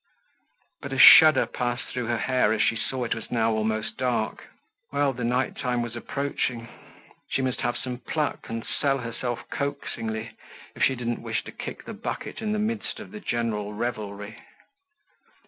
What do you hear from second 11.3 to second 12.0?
to kick the